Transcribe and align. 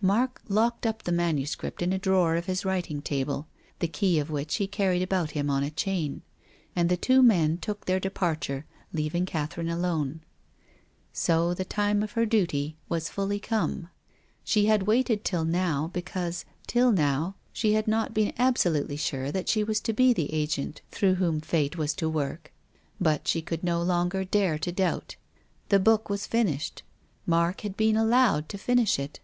Mark 0.00 0.40
locked 0.48 0.86
up 0.86 1.02
the 1.02 1.12
manuscript 1.12 1.82
in 1.82 1.92
a 1.92 1.98
drawer 1.98 2.36
of 2.36 2.46
his 2.46 2.64
writing 2.64 3.02
table, 3.02 3.46
the 3.80 3.86
key 3.86 4.18
of 4.18 4.30
which 4.30 4.54
he 4.54 4.66
carried 4.66 5.02
about 5.02 5.32
him 5.32 5.50
on 5.50 5.62
a 5.62 5.68
chain. 5.70 6.22
And 6.74 6.88
the 6.88 6.96
two 6.96 7.22
men 7.22 7.58
took 7.58 7.84
their 7.84 8.00
departure, 8.00 8.64
leaving 8.94 9.26
Catherine 9.26 9.68
alone. 9.68 10.22
So 11.12 11.52
the 11.52 11.66
time 11.66 12.02
of 12.02 12.12
her 12.12 12.24
duty 12.24 12.78
was 12.88 13.10
fully 13.10 13.38
come. 13.38 13.90
She 14.42 14.64
had 14.64 14.84
waited 14.84 15.22
till 15.22 15.44
now, 15.44 15.88
because, 15.92 16.46
till 16.66 16.90
now, 16.90 17.34
she 17.52 17.74
had 17.74 17.86
not 17.86 18.16
176 18.16 18.38
TONGUES 18.38 18.40
OF 18.40 18.88
CONSCIENCE. 18.88 19.10
been 19.28 19.28
absolutely 19.28 19.28
sure 19.28 19.32
that 19.32 19.48
she 19.50 19.62
was 19.62 19.80
to 19.80 19.92
be 19.92 20.14
the 20.14 20.32
agent 20.32 20.80
through 20.90 21.16
whom 21.16 21.42
Fate 21.42 21.76
was 21.76 21.92
to 21.92 22.08
work. 22.08 22.54
But 22.98 23.28
she 23.28 23.42
could 23.42 23.62
no 23.62 23.82
longer 23.82 24.24
dare 24.24 24.56
to 24.60 24.72
doubt. 24.72 25.16
The 25.68 25.78
book 25.78 26.08
was 26.08 26.26
finished. 26.26 26.82
Mark 27.26 27.60
had 27.60 27.76
been 27.76 27.98
allowed 27.98 28.48
to 28.48 28.56
finish 28.56 28.98
it. 28.98 29.20